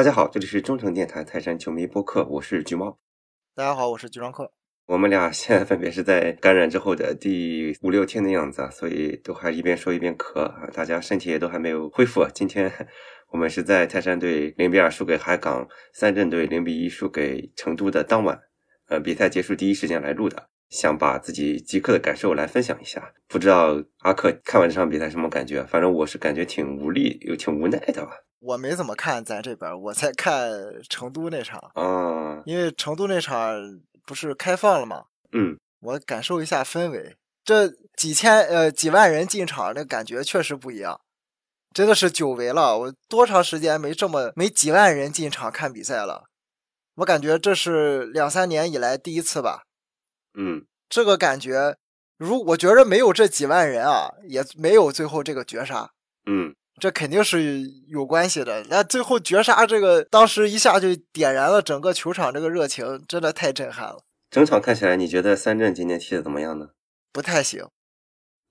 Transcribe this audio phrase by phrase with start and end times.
[0.00, 2.98] 大家好，这里是中诚电台泰山球迷播客，我是橘猫。
[3.54, 4.50] 大家好，我是橘装客。
[4.86, 12.26] 我们俩现在分别是在感染之后的第五六天的样子啊，所以都还一边说一边咳啊，大家身体也都还没有恢复。
[12.32, 12.72] 今天
[13.28, 18.40] 我们是在泰山队零比二输给海港，三镇队零比一输给成都的当晚，
[18.88, 23.12] 呃，比赛结束第一时间来录的，想把自己即刻的感受来分享一下。
[23.28, 25.62] 不知道阿克看完这场比赛什么感觉？
[25.64, 28.12] 反正我是感觉挺无力又挺无奈的吧。
[28.40, 30.50] 我没怎么看咱这边，我在看
[30.88, 35.04] 成都那场啊，因为成都那场不是开放了吗？
[35.32, 41.02] 嗯，我感受一下氛围，这几千呃几万人进场，那感觉确实不一样，
[41.74, 42.78] 真的是久违了。
[42.78, 46.24] 我多长时间没这么没几万人进场看比赛了？
[46.96, 49.64] 我感觉这是两三年以来第一次吧。
[50.32, 51.76] 嗯，这个感觉，
[52.16, 55.92] 如我觉着没有这几万人啊，也没有最后这个绝杀。
[56.24, 56.54] 嗯。
[56.80, 58.64] 这肯定是有关系的。
[58.68, 64.02] 那最后绝杀这个，当时一下就点燃了整个球场这个热情，真的太震撼了。
[64.30, 66.70] 整场看起来，你觉得三镇今天踢的怎么样呢？
[67.12, 67.68] 不太行。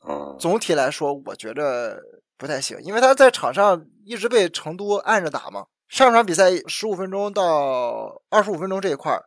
[0.02, 2.02] 哦，总体来说，我觉得
[2.38, 5.66] 不太行，因为他在场上一直被成都按着打嘛。
[5.88, 9.19] 上场比赛十五分钟到二十五分钟这一块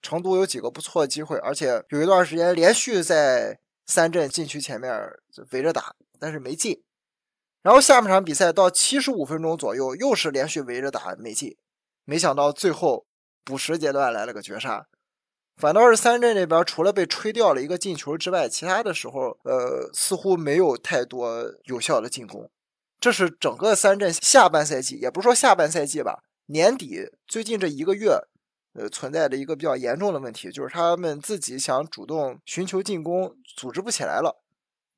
[0.00, 4.92] 成都有几个不错的机会，而且有一段时间连续在三镇禁区前面
[5.50, 6.82] 围着打，但是没进。
[7.64, 11.56] 然后下半场比赛到七十五分钟左右，又是连续围着打没进，
[12.04, 13.06] 没想到最后
[13.42, 14.86] 补时阶段来了个绝杀，
[15.56, 22.50] 反倒是三镇这边除了被吹掉了一个进球之外，其他的时候呃似乎没有太多有效的进攻。
[23.00, 28.10] 这是整个三镇下半赛季，也不是说下半赛季吧，年底最近这一个月
[28.74, 34.43] 呃存在的一个比较严重的问题，就是他们自己想主动寻求进攻，组织不起来了。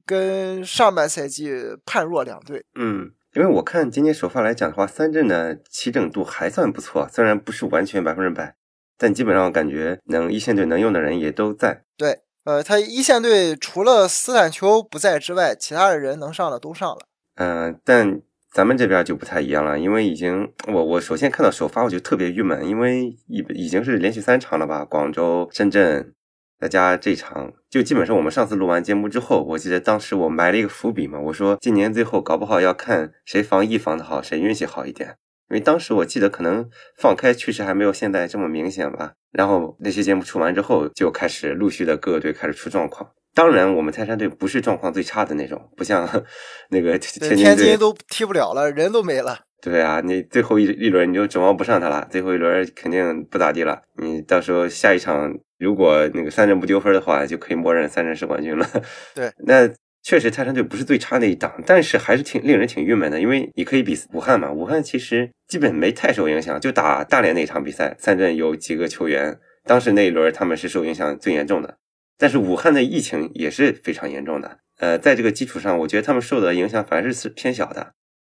[0.06, 1.52] 跟上半赛季
[1.84, 2.64] 判若两队。
[2.78, 8.54] 嗯，因为我看今年首发来讲的话，三镇的齐整度还算不错，虽然不是完全百分之百，
[8.96, 11.82] 但基本上感觉能一线队能用的人也都在。
[11.96, 17.08] 对，呃，他一线队除了斯坦丘不在之外，其他的人能上的都上了。
[17.34, 18.22] 嗯，但
[18.52, 26.14] 咱们这边就不太一样了，因为已经我我首先看到首发我就特别郁闷，因为已已经是连续三场了吧，广州、深圳。
[26.58, 35.16] 再加这场，就基本上我们上次录完节目之后，我记得当时我埋了一个伏笔嘛，我说今年最后搞不好要看谁防疫防的好，谁运气好一点。
[35.48, 36.68] 因为当时我记得可能
[36.98, 39.12] 放开趋势还没有现在这么明显吧。
[39.30, 43.10] 然后那些节目出完之后，就开始陆续的各个队开始出状况。
[43.32, 46.08] 当然，我们泰山队不是状况最差的那种，不像
[46.70, 49.38] 那个天津队都踢不了了，人都没了。
[49.62, 53.82] 对啊，你最后一一轮你就指望不上他了，最后一轮肯定不咋地了。
[53.98, 55.32] 你到时候下一场。
[55.58, 58.68] 如果那个三镇不丢分的话，就可以默认三镇是冠军了。
[59.14, 59.68] 对，那
[60.02, 71.78] 确实泰山队不是最差那一档，但是还是挺令人挺郁闷的，因为你可以比武汉嘛，武汉其实基本没太受影响，就打大连那场比赛，三镇有几个球员，当时那一轮他们是受影响最严重的。
[72.18, 77.92] 但是武汉的疫情也是非常严重的，呃，在这个基础上，我觉得他们受的影响反而是偏小的。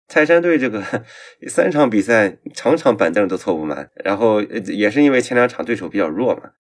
[0.08, 0.84] 泰山队这个
[1.48, 6.52] 三场比赛场场板凳都坐不满，然后也是因为前两场对手比较弱嘛。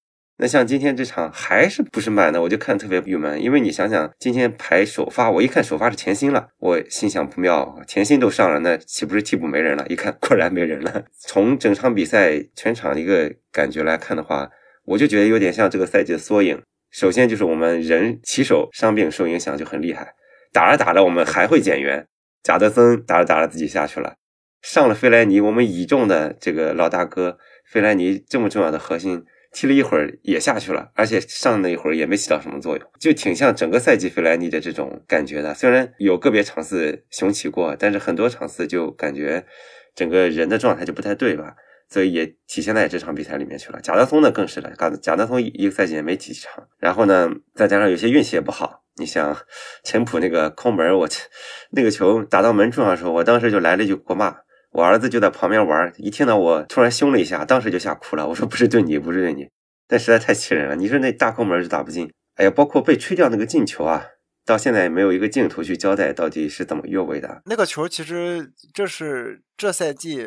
[0.41, 3.39] 那像今天这场还是不是满的，我就看特别郁闷。
[3.39, 9.85] 因为你想想，今天排首发，我一看首发是钱鑫了，我心想不妙，钱鑫都上了，那岂不是替补没人了？
[9.87, 11.03] 一看果然没人了。
[11.15, 14.49] 从整场比赛全场一个感觉来看的话，
[14.85, 16.59] 我就觉得有点像这个赛季的缩影。
[16.89, 20.15] 首先就是我们人起手伤病受影响就很厉害，
[20.51, 22.07] 打着打着我们还会减员，
[22.41, 24.15] 贾德森打着打着自己下去了，
[24.63, 29.23] 上了费莱尼，我们倚重的这个老大哥费莱尼这么重要的核心。
[29.53, 35.53] 踢了一会儿也下去了，而且上那一会儿也没起到什么作用，就挺像整个赛季费莱尼的这种感觉的。
[35.53, 39.45] 虽然有个别场次雄起过，但是很多场次就感觉
[39.93, 41.55] 整个人的状态就不太对吧？
[41.89, 43.81] 所以也体现在这场比赛里面去了。
[43.81, 48.85] 贾德松呢更是的，贾贾德松一个赛季也没几场，然后呢再加上有些运气也不好。
[48.95, 49.35] 你像
[49.83, 51.23] 陈普那个空门，我去
[51.71, 54.37] 那个球打到门柱上的时候，我当时就来了一句国骂。
[54.71, 58.25] 我儿子就在旁边玩，一听到我突然凶了一下，当时就吓哭了。
[58.29, 59.49] 我说不是对你，不是对你，
[59.85, 60.77] 但实在太气人了。
[60.77, 64.05] 你说那大空门就打不进，哎呀，包括被吹掉那个进球啊，
[64.45, 67.41] 到现在也没有一个镜头去交代到底是怎么越位的。
[67.45, 70.25] 那个球其实这是这赛季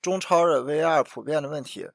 [0.00, 1.86] 中超的 VR 普遍的问题，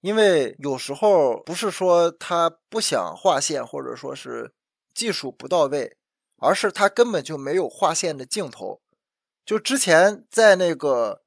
[0.00, 4.50] 因为有时候不是说他不想划线，或者说是
[4.92, 5.96] 技术不到位，
[6.38, 8.80] 而是他根本就没有划线的镜头。
[9.44, 11.22] 就之前在那个。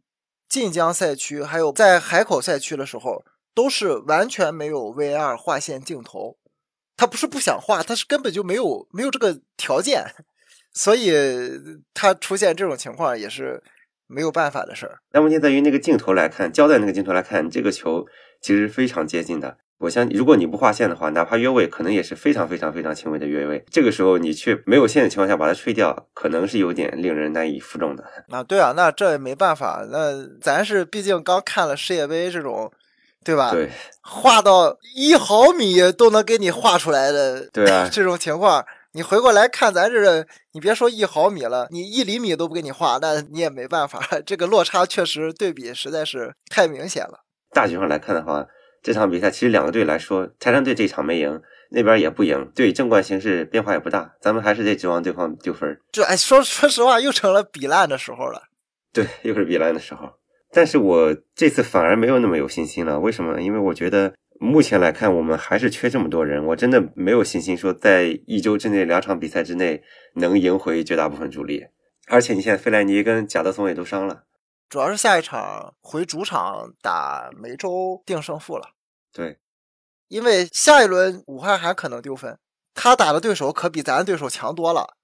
[0.49, 3.23] 晋江赛区还有在海口赛区的时候，
[3.53, 6.37] 都是完全没有 VR 划线镜头。
[6.97, 10.03] 他不是不想画，他是根本就没有没有这个条件，
[10.73, 11.13] 所以
[11.93, 13.63] 他出现这种情况也是
[14.07, 14.99] 没有办法的事儿。
[15.11, 18.05] 但问题在于那个镜头来看，胶带那个镜头来看，这个球
[18.41, 19.59] 其实非常接近的。
[19.79, 23.63] 我相信，如果你不画线的话，哪怕越位，可能也是非常非常非常轻微的越位。
[23.71, 28.03] 这个时候你却没有线的情况下把它吹掉，可能是有点令人难以服众的。
[28.29, 29.87] 啊，对啊，那这也没办法。
[29.89, 32.69] 那咱是毕竟刚看了世界杯这种，
[33.23, 33.51] 对吧？
[33.51, 33.69] 对，
[34.01, 44.01] 画到一毫米都能给你画出来的，对啊， 这种情况，你回过来看咱这，你别说一毫米了，你一厘米都不给你画，那你也没办法。
[44.25, 47.21] 这个落差确实对比实在是太明显了。
[47.53, 48.45] 大局上来看的话。
[48.81, 51.41] 这场比赛其实两个队来说，泰山队这场没赢，
[51.71, 55.79] 那边也不赢，对正冠形势变化也不大，咱们还是得指望对方丢分。
[55.91, 58.43] 就哎，说说实话，又成了比烂的时候了。
[58.93, 60.09] 对，又是比烂的时候。
[60.51, 62.99] 但是我这次反而没有那么有信心了。
[62.99, 63.39] 为什么？
[63.39, 69.83] 因为我觉得目前来看，我们还是缺这么多人，我真的没有信心说在一周之内两场比赛之内
[70.15, 71.67] 能赢回绝大部分主力。
[72.07, 74.23] 而且你现在费莱尼跟贾德松也都伤了。
[74.69, 78.69] 主要是下一场回主场打梅州定胜负了，
[79.11, 79.39] 对，
[80.07, 82.37] 因为下一轮武汉还可能丢分，
[82.75, 84.95] 他打的对手可比咱对手强多了。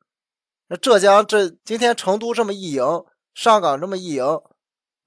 [0.68, 2.84] 那浙江这今天成都这么一赢，
[3.34, 4.24] 上港这么一赢，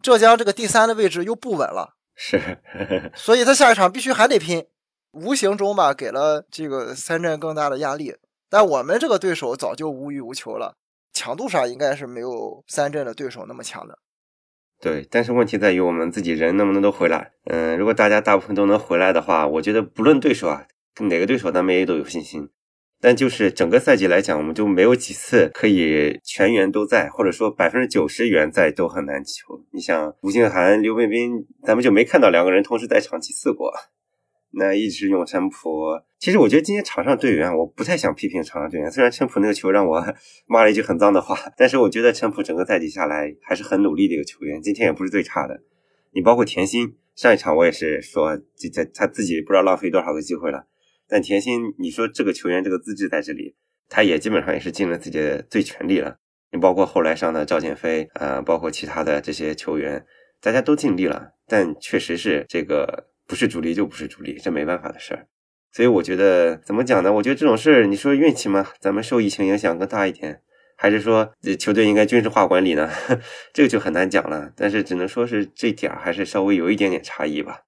[0.03, 2.61] 浙江这个第三的位置又不稳了，是，
[3.15, 4.67] 所以他下一场必须还得拼，
[5.13, 8.17] 无形中吧给了这个三镇更大的压力。
[8.49, 10.77] 但我们这个对手早就无欲无求了，
[11.13, 13.99] 强度上应该是没有三镇的对手那么强的。
[14.81, 17.33] 对，但是问题在于我们自己人能不能都回来。
[17.45, 20.67] 嗯，如果大家大部分都能回来的话，我觉得不论对手啊，
[21.01, 22.49] 哪个对手咱们也都有信心。
[23.01, 29.65] 但就是整个赛季来讲，我们就没有几次可以全员都在，或者说百分之九十员在都很难求。
[29.73, 33.73] 你像吴静涵、刘彬彬，咱们就没看到两个人同时在场几次过。
[34.51, 38.91] 那一直用陈普，其实我觉得今天场上队员，我不太想批评场上队员。
[38.91, 40.15] 虽然陈普那个球让我
[40.49, 44.63] 骂了一句很脏的话，但是我觉得陈普整个赛季下来还是很努力的一个球员。
[44.63, 45.61] 今天也不是最差的。
[46.13, 50.65] 你包括田心，上一场我也是说，这这他自己不知道浪费多少个机会了。
[51.07, 53.55] 但田心，你说这个球员这个资质在这里，
[53.91, 56.17] 他也基本上也是尽了自己的最全力了。
[56.53, 60.07] 你包括后来上的赵建飞啊，包括其他的这些球员，
[60.41, 63.09] 大家都尽力了，但确实是这个。
[63.29, 65.29] 不是主力就不是主力，这没办法的事儿。
[65.71, 67.13] 所以我觉得怎么讲呢？
[67.13, 68.67] 我觉得这种事儿，你说运气吗？
[68.81, 70.41] 咱们受疫情影响更大一点，
[70.77, 72.91] 还是说球队应该军事化管理呢？
[73.53, 74.51] 这个就很难讲了。
[74.57, 77.61] 但是只能说是这点儿还是稍微有一点点差异吧。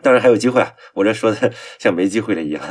[0.00, 0.72] 当然还有机会啊！
[0.94, 2.62] 我这说的 像没机会了一样。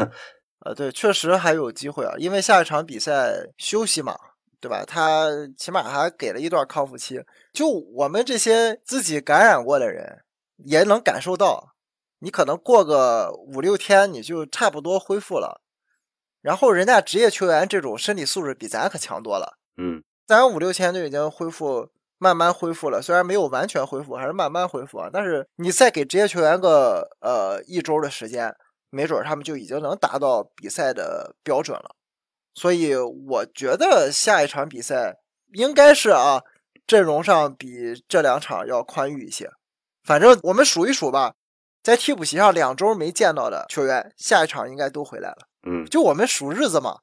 [0.59, 4.15] 啊， 对，确实还有机会啊，因为下一场比赛休息嘛，
[4.61, 4.85] 对吧？
[4.87, 5.27] 他
[5.57, 7.21] 起码还给了一段康复期。
[7.51, 10.19] 就我们这些自己感染过的人，
[10.63, 11.73] 也能感受到。
[12.19, 15.61] 你可能过个五六天，你就差不多恢复了。
[16.41, 19.57] 然后人家职业球员这种身体素质比咱可强多了。
[19.75, 23.01] 嗯，咱五六天就已经恢复，慢慢恢复了。
[23.01, 25.09] 虽然没有完全恢复，还是慢慢恢复啊。
[25.11, 28.55] 但是你再给职业球员个呃一周的时间，
[28.89, 31.95] 没准他们就已经能达到比赛的标准了。
[32.53, 35.17] 所以我觉得下一场比赛
[35.53, 36.41] 应该是啊，
[36.87, 39.51] 阵容上比这两场要宽裕一些。
[40.03, 41.33] 反正我们数一数吧。
[41.87, 45.37] 在替补席上两周没见到的球员，下一场应该都回来了。
[45.65, 46.97] 嗯，就我们数日子嘛，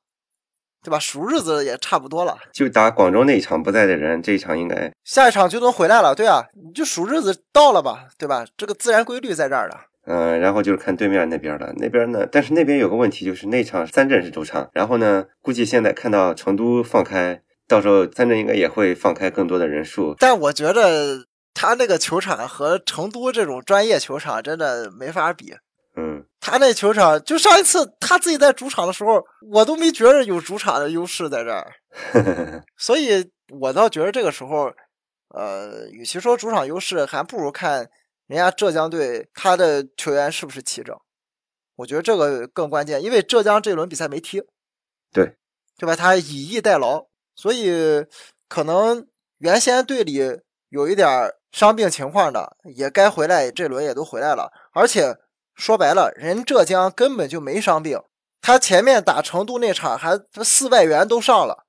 [0.82, 0.98] 对吧？
[0.98, 2.36] 数日子也差不多了。
[2.52, 6.14] 就打广州那一场不在的人，这一场应该下一场就能回来了。
[6.14, 8.44] 对啊，你就数日子到了吧，对吧？
[8.58, 9.80] 这个自然规律在这儿的。
[10.04, 11.72] 嗯，然后就是看对面那边了。
[11.78, 12.26] 那边呢？
[12.30, 20.14] 但是那边有个问题，就是那场三镇是主场，然后呢，估计现在看到成都放开，到时候三镇应该也会放开更多的人数。
[20.18, 21.24] 但我觉得。
[21.54, 25.54] 他那个球场和成都这种专业球场真的没法比。
[25.96, 31.72] 嗯，他那球场就上一次他自己在主场的时候，我都没觉着有主场的优势在这儿。
[32.76, 33.30] 所以
[33.60, 34.72] 我倒觉得这个时候，
[35.28, 37.88] 呃，与其说主场优势，还不如看
[38.26, 40.94] 人家浙江队他的球员是不是齐整。
[41.76, 44.42] 我觉得这个更关键，因为浙江这轮比赛没踢，
[45.12, 45.36] 对，
[45.78, 45.94] 对吧？
[45.94, 47.06] 他以逸待劳，
[47.36, 48.04] 所以
[48.48, 49.06] 可能
[49.38, 50.40] 原先队里
[50.74, 54.52] 有一点伤病情况的也该回来，这轮也都回来了。
[54.72, 55.16] 而且
[55.54, 58.02] 说白了，人浙江根本就没伤病，
[58.40, 61.64] 他前面打成都那场还四外援都上了，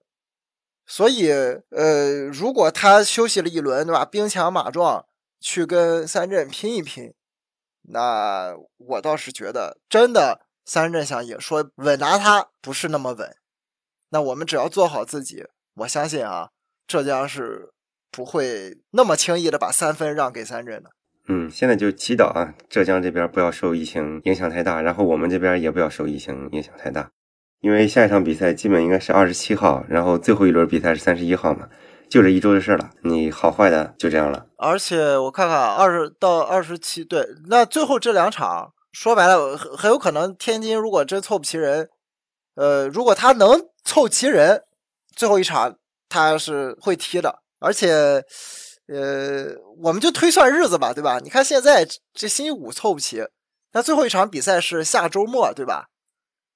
[0.87, 1.29] 所以
[1.69, 4.03] 呃，如果他休息了一轮，对吧？
[4.03, 5.05] 兵强马壮
[5.39, 7.13] 去跟三镇拼一拼，
[7.83, 13.37] 那我倒是觉得真的三镇想也说稳拿他不是那么稳。
[14.09, 15.45] 那我们只要做好自己，
[15.75, 16.49] 我相信啊，
[16.87, 17.74] 浙江是。
[18.15, 20.91] 不会那么轻易的把三分让给三镇的。
[21.27, 27.09] 嗯，现在就祈祷啊，浙江这边不要受疫情影响太大，然后我们这边也不要受疫情影响太大。
[27.61, 31.67] 因为下一场比赛基本应该是二十七号，然后最后一轮比赛是三十一号嘛。
[32.07, 34.45] 就这一周的事了，你好坏的就这样了。
[34.57, 41.89] 而且我看看啊，二十到二十七，对，那最后这两场说白了，很很有可能天津如果真凑不齐人，
[42.53, 44.61] 呃，如果他能凑齐人，
[45.15, 47.39] 最后一场他是会踢的。
[47.65, 48.23] 而且，
[48.87, 49.47] 呃，
[49.81, 51.19] 我们就推算日子吧，对吧？
[51.23, 53.25] 你看现在这星期五凑不齐，
[53.73, 55.87] 那最后一场比赛是下周末，对吧？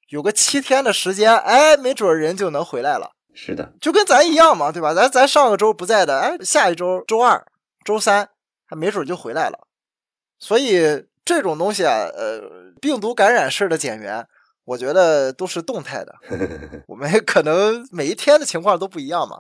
[0.10, 3.12] 有个七天的时间，哎，没准人就能回来了。
[3.34, 4.94] 是的，就跟咱一样嘛，对吧？
[4.94, 7.44] 咱咱上个周不在的，哎，下一周周二、
[7.84, 8.30] 周三
[8.68, 9.68] 还没准就回来了。
[10.38, 12.42] 所以这种东西啊，呃，
[12.80, 14.26] 病毒感染式的减员，
[14.66, 16.16] 我觉得都是动态的。
[16.88, 19.40] 我们可能每一天的情况都不一样嘛。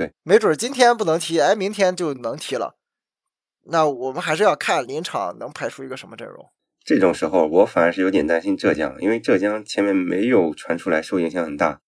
[0.00, 2.78] 对，没准今天不能踢，哎，明天就能踢了。
[3.64, 6.48] 那我们还是要看临场能排出一个什么阵容。
[6.82, 11.82] 这种时候，我反而是有点担心浙江，因为浙江前面没有传出来受影响很大。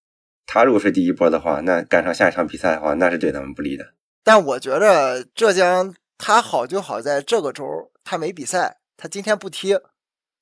[0.45, 3.95] 他如果是第一波的话，那赶上下一场比赛的话，那是对他们不利的。
[4.23, 7.65] 但我觉得浙江他好就好在这个周
[8.05, 9.81] 他没比赛，他今天不踢，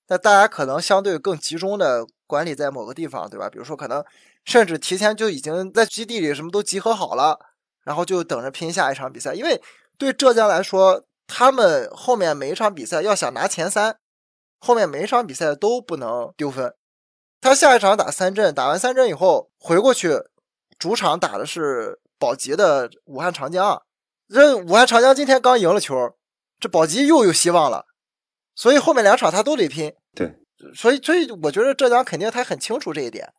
[0.09, 3.49] 那大家可能相对更集中的管理在某个地方，对吧？
[3.49, 4.05] 比如说可能
[4.45, 7.39] 甚至提前就已经在基地里什么都集合好了，
[7.85, 9.35] 然后就等着拼下一场比赛。
[9.35, 9.61] 因为
[9.99, 13.99] 对浙江来说，他们后面每一场比赛要想拿前三，
[14.59, 16.75] 后面每一场比赛都不能丢分。
[17.41, 20.19] 他下一场打三镇，打完三镇以后回过去，
[20.79, 23.83] 主场打的是保级的武汉长江。
[24.29, 25.97] 这武汉长江今天刚赢了球，
[26.59, 27.87] 这保级又有希望了。
[28.55, 29.95] 所以后面两场他都得拼。
[30.15, 30.35] 对，
[30.75, 33.33] 所以所以我觉得浙江肯定他很清楚这一点。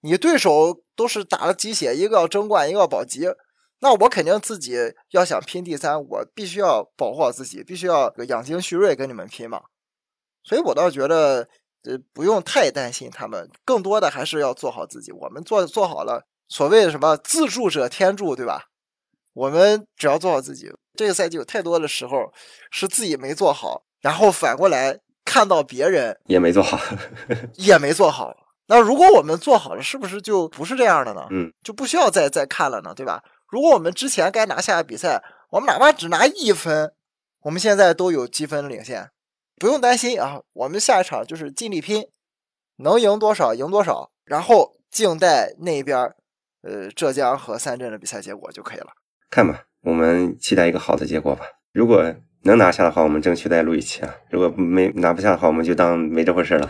[0.00, 3.28] 你对手都是打了鸡血，一个要争冠，一个要保级，
[3.82, 4.78] 那我肯定自己
[5.10, 9.60] 要想拼第三，我必须要保护好自己，必须要养精蓄锐跟你们拼嘛。
[10.42, 11.46] 所以我倒觉得。
[11.84, 15.10] 呃，不用太担心他们，更多的还是要做好自己。
[15.10, 18.66] 我们做做好了，所谓的什么自助者天助，对吧？
[19.32, 20.72] 我们只要做好自己。
[20.94, 22.32] 这个赛季有太多的时候
[22.70, 26.78] 是自己没做好，然后反过来看到别人也没做好，
[27.56, 28.32] 也没做好。
[28.68, 31.26] 那如果我们做好了，是不是就不是这样的呢？
[31.30, 33.20] 嗯，就不需要再再看了呢，对吧？
[33.52, 36.94] 如果我们之前该拿下的比赛，我们哪怕只拿一分，
[37.42, 39.10] 我们现在都有积分领先。
[39.56, 42.08] 不用担心啊，我们下一场就是尽力拼，
[42.76, 45.98] 能赢多少赢多少，然后静待那边
[46.62, 48.86] 呃浙江和三镇的比赛结果就可以了。
[49.28, 51.44] 看吧，我们期待一个好的结果吧。
[51.72, 52.02] 如果
[52.44, 56.68] 能拿下的话，我们争取再录一期啊；如果没拿不下的话，我们就当没这回事了。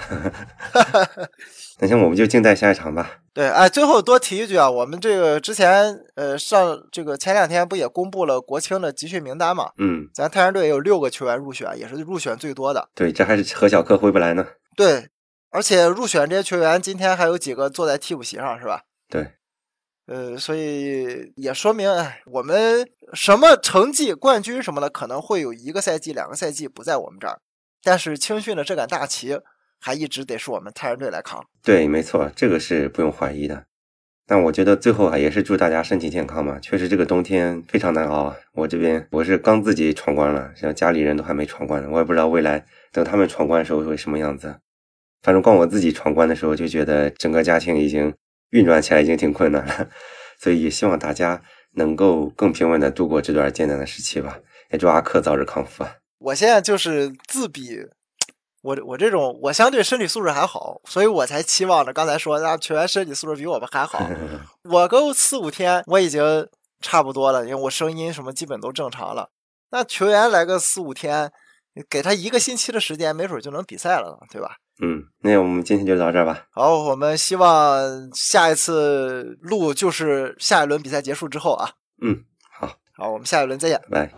[1.81, 3.19] 那行，我们就静待下一场吧。
[3.35, 9.71] 对，哎，最后多提一句啊，我们这个之前呃上这个前两天不也公布了国青的集训名单嘛？
[9.79, 12.89] 嗯，咱泰山队有六个球员入选，也是入选最多的。
[12.95, 14.47] 对，这还是何小克回不来呢。
[14.77, 15.09] 对，
[15.51, 18.83] 而且入选这些球员，今天还有几个坐在替补席上，是吧？
[19.09, 19.33] 对，
[20.07, 27.41] 呃，所以也说明，哎，我们什么成绩、冠军什么的，可能会有一个赛季、两个赛季不在我们这儿，
[27.83, 29.39] 但是青训的这杆大旗。
[29.85, 33.65] 还一直得是我们泰山队来扛，对，没错，这个是不用怀疑的。
[34.29, 36.57] 但我觉得最后啊，也是祝大家身体健康嘛。
[36.61, 38.37] 确实这个冬天非常难熬啊。
[38.53, 44.55] 我这边我是刚自己闯关了，像家里人都还没闯关呢，我也不知道未来等他们闯关的时候会什么样子。
[45.21, 48.15] 反正光我自己闯关的时候，就觉得整个家庭已经
[48.53, 49.89] 运转起来已经挺困难了。
[50.41, 51.43] 所以也希望大家
[51.75, 54.39] 能够更平稳的度过这段艰难的时期吧。
[54.71, 55.97] 也祝阿克早日康复啊。
[56.19, 57.79] 我现在就是自比。
[58.63, 64.01] 我我这种我相对身体素质还好，所以我才期望着刚才说那球员身体素质比我们还好。
[64.71, 66.49] 我够四五天我已经
[66.81, 69.31] 差不多了，因为我声音什么基本都正常了。
[69.73, 71.33] 那球员来个四五天，
[71.89, 74.57] 给他一个星期的时间，没准就能比赛了，对吧？
[74.83, 76.47] 嗯，那我们今天就到这儿吧。
[76.51, 81.71] 好，我们希望下一次录就是下一轮比赛结束之后啊。
[82.03, 82.25] 嗯，
[82.59, 84.11] 好，好，我们下一轮再见，拜。